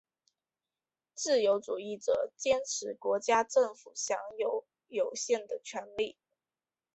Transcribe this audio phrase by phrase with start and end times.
[1.13, 6.17] 自由主义者坚持国家政府享有有限的权力。